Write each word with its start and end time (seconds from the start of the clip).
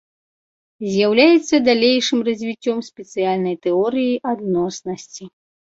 З'яўляецца 0.93 1.55
далейшым 1.69 2.19
развіццём 2.31 2.77
спецыяльнай 2.89 3.55
тэорыі 3.69 4.21
адноснасці. 4.35 5.23